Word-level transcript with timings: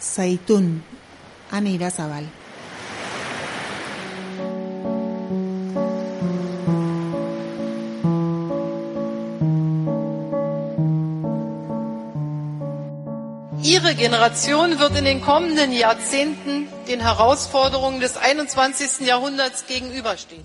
zaitun, 0.00 0.82
ane 1.52 1.70
irazabal. 1.70 2.24
Ihre 13.62 13.94
Generation 13.94 14.78
wird 14.78 14.98
in 14.98 15.04
den 15.04 15.20
kommenden 15.20 15.72
Jahrzehnten 15.72 16.68
den 16.88 17.00
Herausforderungen 17.00 18.00
des 18.00 18.16
21. 18.16 19.06
Jahrhunderts 19.06 19.66
gegenüberstehen. 19.66 20.44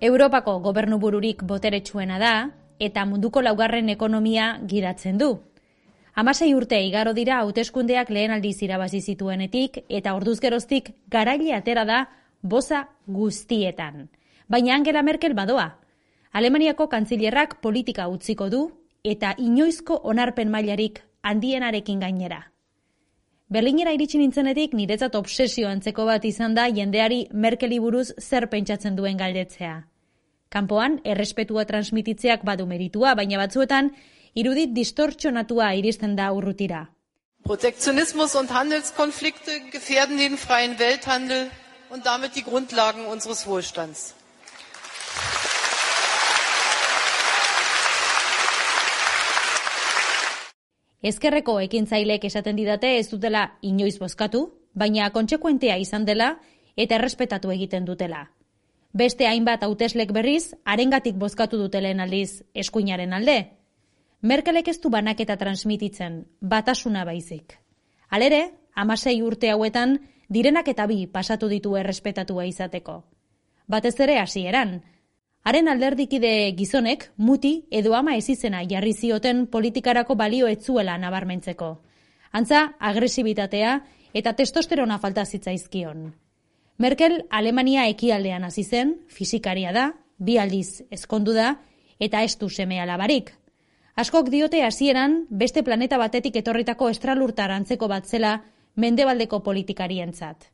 Europako 0.00 0.60
gobernubururik 0.60 1.42
boteretsuena 1.42 2.18
da 2.18 2.50
eta 2.78 3.04
munduko 3.04 3.42
laugarren 3.42 3.88
ekonomia 3.88 4.58
gidatzen 4.66 5.18
du. 5.18 5.38
Hamasei 6.18 6.48
urte 6.50 6.80
igaro 6.82 7.12
dira 7.14 7.36
hauteskundeak 7.44 8.08
lehen 8.10 8.32
aldiz 8.34 8.56
irabazi 8.66 8.98
zituenetik 9.12 9.76
eta 9.98 10.16
orduzgeroztik 10.18 10.88
garaile 11.14 11.52
atera 11.54 11.84
da 11.86 11.98
boza 12.42 12.80
guztietan. 13.06 14.08
Baina 14.48 14.74
Angela 14.74 15.04
Merkel 15.06 15.36
badoa. 15.38 15.68
Alemaniako 16.32 16.88
kantzilerrak 16.88 17.60
politika 17.62 18.08
utziko 18.08 18.48
du 18.50 18.64
eta 19.04 19.36
inoizko 19.38 20.00
onarpen 20.02 20.50
mailarik 20.50 20.98
handienarekin 21.22 22.02
gainera. 22.02 22.40
Berlinera 23.48 23.94
iritsi 23.94 24.18
nintzenetik 24.18 24.74
niretzat 24.74 25.14
obsesio 25.14 25.70
antzeko 25.70 26.04
bat 26.04 26.24
izan 26.24 26.58
da 26.58 26.66
jendeari 26.66 27.28
Merkeli 27.32 27.78
buruz 27.78 28.08
zer 28.18 28.50
pentsatzen 28.50 28.98
duen 28.98 29.22
galdetzea. 29.22 29.84
Kanpoan 30.50 30.98
errespetua 31.04 31.64
transmititzeak 31.64 32.42
badu 32.42 32.66
meritua, 32.66 33.14
baina 33.14 33.38
batzuetan 33.38 33.92
irudit 34.34 34.74
distortxonatua 34.76 35.74
iristen 35.74 36.16
da 36.16 36.32
urrutira. 36.32 36.86
Protektionismus 37.44 38.34
und 38.34 38.52
Handelskonflikte 38.52 39.60
gefährden 39.72 40.18
den 40.18 40.36
freien 40.36 40.78
Welthandel 40.78 41.50
und 41.90 42.04
damit 42.04 42.36
die 42.36 42.42
Grundlagen 42.42 43.06
unseres 43.06 43.46
Wohlstands. 43.46 44.14
Ezkerreko 51.00 51.60
ekintzaileek 51.62 52.24
esaten 52.26 52.56
didate 52.58 52.96
ez 52.98 53.06
dutela 53.08 53.52
inoiz 53.62 53.98
bozkatu, 54.02 54.48
baina 54.74 55.10
kontsekuentea 55.14 55.76
izan 55.78 56.04
dela 56.04 56.32
eta 56.76 56.96
errespetatu 56.98 57.52
egiten 57.54 57.86
dutela. 57.86 58.26
Beste 58.92 59.28
hainbat 59.28 59.62
hauteslek 59.62 60.12
berriz, 60.12 60.54
arengatik 60.64 61.14
bozkatu 61.14 61.58
dutelen 61.60 62.00
aldiz 62.00 62.42
eskuinaren 62.54 63.12
alde, 63.12 63.38
Merkelek 64.20 64.66
ez 64.68 64.80
du 64.82 64.90
banaketa 64.90 65.36
transmititzen, 65.38 66.24
batasuna 66.40 67.04
baizik. 67.06 67.54
Halere, 68.10 68.50
amasei 68.74 69.20
urte 69.22 69.52
hauetan, 69.52 70.00
direnak 70.28 70.68
eta 70.68 70.88
bi 70.90 71.06
pasatu 71.06 71.46
ditu 71.48 71.76
errespetatua 71.78 72.48
izateko. 72.48 73.04
Batez 73.68 73.94
ere 74.00 74.18
hasieran. 74.18 74.80
Haren 75.46 75.70
alderdikide 75.70 76.50
gizonek, 76.58 77.12
muti 77.16 77.68
edo 77.70 77.94
ama 77.94 78.16
ezizena 78.18 78.64
jarri 78.66 78.92
zioten 78.92 79.46
politikarako 79.46 80.16
balio 80.16 80.48
etzuela 80.48 80.98
nabarmentzeko. 80.98 81.76
Antza, 82.32 82.74
agresibitatea 82.80 83.78
eta 84.14 84.34
testosterona 84.34 84.98
falta 84.98 85.24
zitzaizkion. 85.24 86.08
Merkel 86.78 87.20
Alemania 87.30 87.86
ekialdean 87.86 88.44
hasi 88.44 88.64
zen, 88.64 88.96
fisikaria 89.08 89.72
da, 89.72 89.92
bi 90.18 90.38
aldiz 90.38 90.82
ezkondu 90.90 91.32
da, 91.38 91.60
eta 92.00 92.22
ez 92.22 92.36
du 92.38 92.48
seme 92.50 92.80
alabarik, 92.80 93.37
Askok 93.98 94.28
diote 94.30 94.60
hasieran 94.62 95.24
beste 95.40 95.64
planeta 95.66 95.96
batetik 95.98 96.36
etorritako 96.38 96.86
estralurtar 96.92 97.50
antzeko 97.50 97.88
bat 97.90 98.06
zela 98.06 98.36
mendebaldeko 98.78 99.40
politikarientzat. 99.42 100.44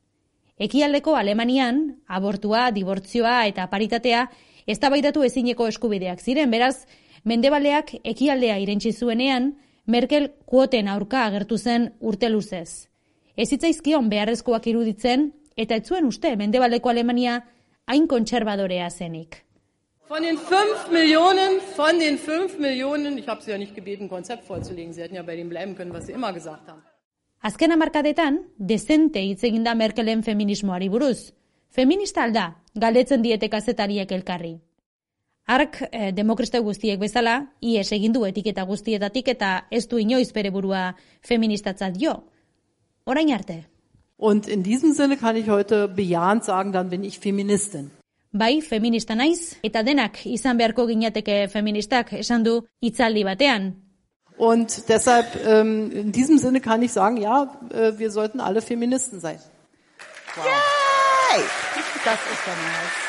Ekialdeko 0.57 1.13
Alemanian, 1.19 1.83
abortua, 2.09 2.71
dibortzioa 2.73 3.43
eta 3.51 3.67
paritatea 3.69 4.23
eztabaidatu 4.65 5.27
ezineko 5.29 5.69
eskubideak 5.69 6.25
ziren, 6.25 6.49
beraz, 6.51 6.87
mendebaleak 7.25 7.93
ekialdea 8.15 8.57
irentsi 8.65 8.95
zuenean, 8.97 9.53
Merkel 9.85 10.31
kuoten 10.49 10.89
aurka 10.89 11.27
agertu 11.29 11.59
zen 11.59 11.91
urte 12.01 12.31
luzez. 12.33 12.89
Ez 13.37 13.53
itzaizkion 13.53 14.09
beharrezkoak 14.09 14.73
iruditzen, 14.73 15.35
eta 15.55 15.77
ez 15.77 15.85
zuen 15.85 16.09
uste 16.09 16.33
mendebaldeko 16.41 16.89
Alemania 16.89 17.43
hain 17.85 18.09
kontserbadorea 18.09 18.89
zenik. 18.89 19.45
Von 20.07 20.23
den 20.23 20.37
5 20.37 20.91
Millionen, 20.93 21.61
von 21.75 21.99
den 21.99 22.19
5 22.19 22.59
Millionen, 22.59 23.17
ich 23.17 23.27
habe 23.27 23.43
Sie 23.43 23.51
ja 23.51 23.57
nicht 23.57 23.75
gebeten, 23.75 24.09
Konzept 24.09 24.45
vorzulegen, 24.45 24.93
Sie 24.93 25.01
hätten 25.01 25.15
ja 25.15 25.23
bei 25.23 25.35
dem 25.35 25.49
bleiben 25.49 25.75
können, 25.75 25.95
was 25.95 26.07
Sie 26.07 26.13
immer 26.13 26.33
gesagt 26.33 26.69
haben. 26.69 26.83
Azken 27.41 27.73
amarkadetan, 27.73 28.39
dezente 28.59 29.19
hitz 29.19 29.43
egin 29.45 29.65
da 29.65 29.75
Merkelen 29.75 30.23
feminismoari 30.23 30.91
buruz. 30.91 31.33
Feminista 31.71 32.23
alda, 32.23 32.45
galdetzen 32.75 33.23
diete 33.23 33.49
kazetariek 33.49 34.13
elkarri. 34.13 34.61
Ark, 35.47 35.81
eh, 35.91 36.13
demokriste 36.13 36.61
guztiek 36.61 37.01
bezala, 37.01 37.47
ies 37.61 37.91
egin 37.93 38.13
du 38.13 38.25
etiketa 38.25 38.65
guztietatik 38.65 39.29
eta 39.29 39.67
ez 39.71 39.87
du 39.89 39.97
inoiz 39.97 40.33
bere 40.33 40.51
burua 40.51 40.95
feministatzat 41.23 42.01
jo. 42.01 42.15
Orain 43.05 43.33
arte. 43.33 43.65
Und 44.17 44.49
in 44.49 44.63
diesem 44.63 44.93
Sinne 44.93 45.17
kann 45.17 45.37
ich 45.37 45.49
heute 45.49 45.89
bejahend 45.89 46.45
sagen, 46.45 46.73
dann 46.73 46.91
bin 46.91 47.05
ich 47.05 47.19
Feministin. 47.19 47.91
Bai, 48.35 48.61
feminista 48.67 49.15
naiz, 49.15 49.61
eta 49.63 49.85
denak 49.87 50.17
izan 50.27 50.59
beharko 50.59 50.89
ginateke 50.89 51.45
feministak 51.53 52.09
esan 52.19 52.43
du 52.43 52.55
hitzaldi 52.83 53.23
batean. 53.23 53.69
Und 54.37 54.89
deshalb, 54.89 55.27
ähm, 55.47 55.93
in 55.93 56.11
diesem 56.11 56.39
Sinne 56.39 56.61
kann 56.61 56.83
ich 56.83 56.91
sagen, 56.91 57.17
ja, 57.17 57.57
äh, 57.73 57.97
wir 57.97 58.11
sollten 58.11 58.41
alle 58.41 58.61
Feministen 58.61 59.21
sein. 59.21 59.39
Wow. 60.37 60.47
Yay! 60.47 61.45
Das 62.05 62.19
ist 62.33 62.47
ja 62.47 62.53
nice. 62.53 63.05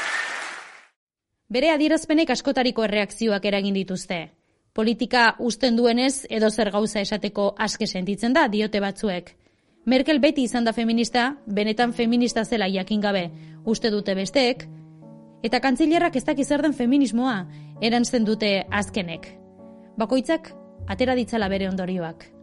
Bere 1.50 1.72
adierazpenek 1.74 2.30
askotariko 2.30 2.84
erreakzioak 2.84 3.44
eragin 3.46 3.74
dituzte. 3.74 4.30
Politika 4.74 5.36
usten 5.40 5.76
duenez 5.76 6.26
edo 6.30 6.50
zer 6.50 6.72
gauza 6.72 7.02
esateko 7.02 7.56
aske 7.58 7.88
sentitzen 7.88 8.34
da 8.34 8.48
diote 8.48 8.80
batzuek. 8.80 9.34
Merkel 9.86 10.20
beti 10.20 10.44
izan 10.44 10.64
da 10.64 10.74
feminista, 10.74 11.36
benetan 11.46 11.94
feminista 11.94 12.46
zela 12.46 12.68
jakin 12.68 13.02
gabe. 13.02 13.30
Uste 13.66 13.92
dute 13.92 14.16
besteek, 14.16 14.66
Eta 15.44 15.60
kantzilerrak 15.60 16.16
ez 16.16 16.24
dakiz 16.26 16.48
zer 16.48 16.62
den 16.62 16.74
feminismoa, 16.74 17.46
erantzen 17.82 18.26
dute 18.26 18.64
azkenek. 18.72 19.28
Bakoitzak, 19.98 20.54
atera 20.88 21.16
ditzala 21.16 21.50
bere 21.50 21.70
ondorioak. 21.70 22.35